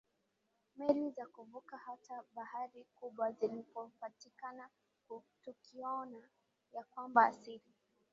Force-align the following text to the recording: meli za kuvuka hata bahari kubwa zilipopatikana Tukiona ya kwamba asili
meli 0.75 1.11
za 1.11 1.25
kuvuka 1.27 1.77
hata 1.77 2.23
bahari 2.35 2.85
kubwa 2.95 3.31
zilipopatikana 3.31 4.69
Tukiona 5.41 6.29
ya 6.73 6.83
kwamba 6.83 7.25
asili 7.25 7.73